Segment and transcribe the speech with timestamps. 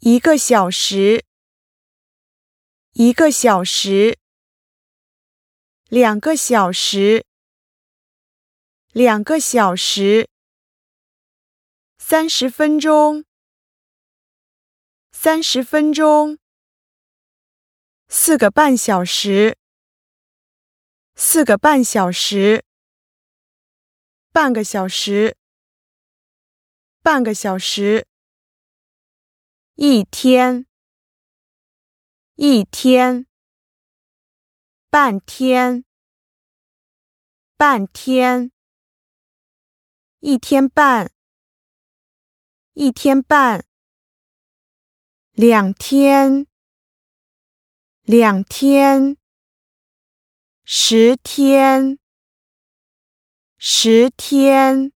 [0.00, 1.24] 一个小时，
[2.92, 4.18] 一个小时，
[5.88, 7.24] 两个小时，
[8.92, 10.28] 两个小时，
[11.96, 13.24] 三十分钟，
[15.12, 16.38] 三十分钟，
[18.06, 19.56] 四个半小时，
[21.14, 22.64] 四个半小时，
[24.30, 25.38] 半个小时，
[27.00, 28.06] 半个小时。
[29.78, 30.66] 一天，
[32.36, 33.26] 一天，
[34.88, 35.84] 半天，
[37.58, 38.52] 半天，
[40.20, 41.12] 一天半，
[42.72, 43.66] 一天半，
[45.32, 46.46] 两天，
[48.00, 49.18] 两天，
[50.64, 51.98] 十天，
[53.58, 54.95] 十天。